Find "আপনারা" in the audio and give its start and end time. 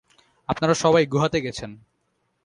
0.49-0.73